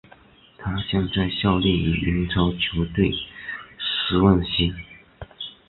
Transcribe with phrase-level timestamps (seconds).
[0.57, 3.11] 他现在效力于英超球队
[3.79, 4.73] 斯旺西。